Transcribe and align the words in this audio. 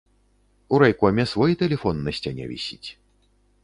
У 0.73 0.79
райкоме 0.85 1.27
свой 1.33 1.51
тэлефон 1.61 2.03
на 2.09 2.17
сцяне 2.21 2.53
вісіць. 2.57 2.85